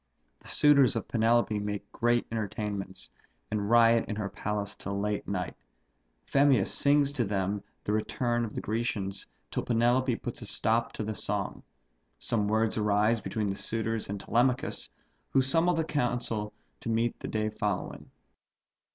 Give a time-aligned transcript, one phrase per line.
[0.39, 3.07] The suitors of Penelope make great entertainments,
[3.51, 5.55] and riot in her palace till night.
[6.25, 11.03] Phemius sings to them the return of the Grecians, till Penelope puts a stop to
[11.03, 11.61] the song.
[12.17, 14.89] Some words arise between the suitors and Telemachus,
[15.29, 18.09] who summons the council to meet the day following.